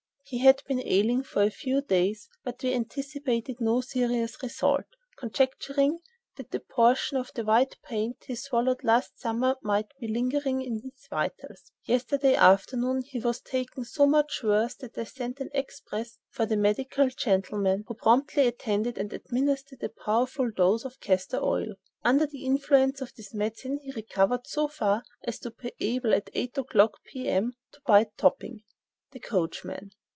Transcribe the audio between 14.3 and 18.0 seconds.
worse that I sent an express for the medical gentleman, who